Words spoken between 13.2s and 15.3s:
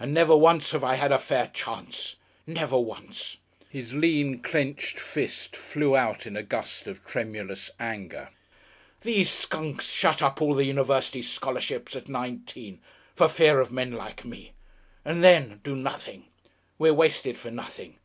fear of men like me. And